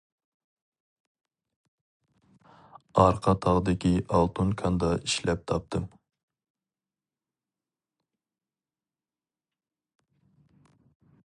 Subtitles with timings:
[2.93, 5.87] -ئارقا تاغدىكى ئالتۇن كاندا ئىشلەپ تاپتىم.